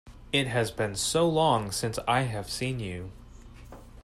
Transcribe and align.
It 0.33 0.47
has 0.47 0.71
been 0.71 0.95
so 0.95 1.29
long 1.29 1.71
since 1.71 1.99
I 2.07 2.21
have 2.21 2.49
seen 2.49 2.79
you! 2.79 3.11